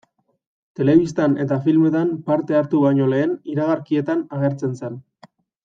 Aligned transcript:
Telebistan 0.79 1.35
eta 1.43 1.57
filmetan 1.67 2.15
parte 2.31 2.59
hartu 2.61 2.81
baino 2.87 3.11
lehen, 3.13 3.37
iragarkietan 3.55 4.25
agertzen 4.41 4.75
zen. 4.83 4.99